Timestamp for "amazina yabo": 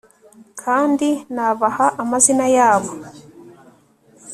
2.01-2.89